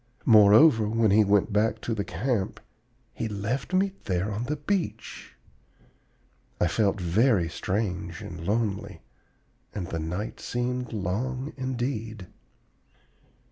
[0.25, 2.59] Moreover, when he went back to the camp,
[3.13, 5.35] he left me there on the beach!
[6.59, 9.01] I felt very strange and lonely,
[9.75, 12.25] and the night seemed long indeed.